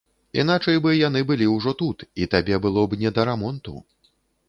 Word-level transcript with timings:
Іначай 0.43 0.79
бы 0.85 0.93
яны 1.07 1.21
былі 1.33 1.51
ўжо 1.57 1.75
тут, 1.83 2.03
і 2.25 2.31
табе 2.35 2.63
было 2.67 2.89
б 2.91 3.01
не 3.07 3.15
да 3.19 3.31
рамонту. 3.33 3.73